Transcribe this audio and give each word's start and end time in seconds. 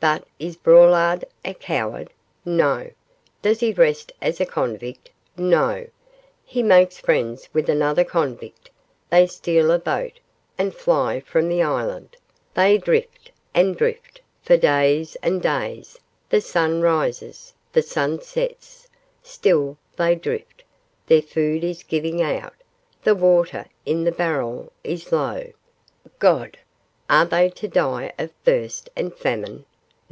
But 0.00 0.28
is 0.38 0.54
Braulard 0.54 1.24
a 1.44 1.54
coward? 1.54 2.10
No. 2.44 2.88
Does 3.42 3.58
he 3.58 3.72
rest 3.72 4.12
as 4.22 4.40
a 4.40 4.46
convict? 4.46 5.10
No. 5.36 5.88
He 6.44 6.62
makes 6.62 6.98
friends 6.98 7.48
with 7.52 7.68
another 7.68 8.04
convict; 8.04 8.70
they 9.10 9.26
steal 9.26 9.72
a 9.72 9.78
boat, 9.80 10.20
and 10.56 10.72
fly 10.72 11.18
from 11.18 11.48
the 11.48 11.64
island; 11.64 12.16
they 12.54 12.78
drift, 12.78 13.32
and 13.52 13.76
drift, 13.76 14.20
for 14.40 14.56
days 14.56 15.16
and 15.16 15.42
days; 15.42 15.98
the 16.30 16.40
sun 16.40 16.80
rises, 16.80 17.52
the 17.72 17.82
sun 17.82 18.20
sets 18.20 18.86
still 19.24 19.76
they 19.96 20.14
drift; 20.14 20.62
their 21.08 21.22
food 21.22 21.64
is 21.64 21.82
giving 21.82 22.22
out, 22.22 22.54
the 23.02 23.16
water 23.16 23.66
in 23.84 24.04
the 24.04 24.12
barrel 24.12 24.72
is 24.84 25.10
low 25.10 25.50
God! 26.20 26.56
are 27.10 27.26
they 27.26 27.48
to 27.50 27.66
die 27.66 28.12
of 28.16 28.30
thirst 28.44 28.88
and 28.94 29.12
famine? 29.12 29.64